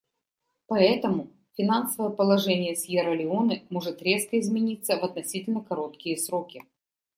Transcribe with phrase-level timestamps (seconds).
[0.65, 6.63] Поэтому финансовое положение Сьерра-Леоне может резко измениться в относительно короткие сроки.